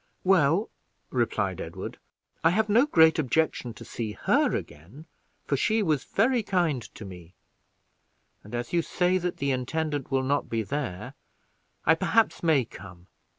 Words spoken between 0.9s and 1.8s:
replied